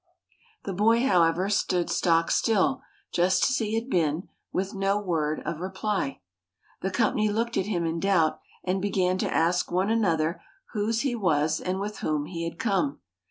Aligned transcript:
The 0.63 0.73
boy, 0.73 1.05
however, 1.05 1.47
stood 1.47 1.91
stock 1.91 2.31
still, 2.31 2.81
just 3.13 3.43
as 3.51 3.57
he 3.59 3.75
had 3.75 3.87
been, 3.87 4.29
with 4.51 4.73
no 4.73 4.99
word 4.99 5.43
of 5.45 5.59
reply. 5.59 6.21
The 6.81 6.89
company 6.89 7.29
looked 7.29 7.55
at 7.55 7.67
him 7.67 7.85
in 7.85 7.99
doubt, 7.99 8.39
and 8.63 8.81
began 8.81 9.19
to 9.19 9.31
ask 9.31 9.69
one 9.71 9.91
another 9.91 10.41
whose 10.73 11.01
he 11.01 11.13
was 11.13 11.61
and 11.61 11.79
with 11.79 11.99
whom 11.99 12.25
he 12.25 12.45
had 12.49 12.57
come. 12.57 12.99